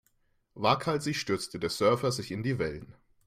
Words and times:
Waghalsig 0.55 1.15
stürzte 1.17 1.59
der 1.59 1.69
Surfer 1.69 2.11
sich 2.11 2.31
in 2.31 2.41
die 2.41 2.57
Wellen. 2.57 2.95